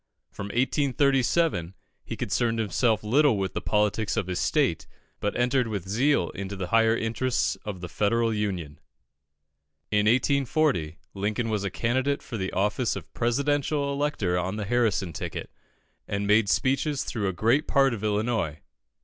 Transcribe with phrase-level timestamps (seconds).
[0.31, 4.87] From 1837 he concerned himself little with the politics of his state,
[5.19, 8.79] but entered with zeal into the higher interests of the Federal Union.
[9.91, 15.13] In 1840, Lincoln was a candidate for the office of Presidential elector on the Harrison
[15.13, 15.51] ticket,
[16.07, 18.57] and made speeches through a great part of Illinois.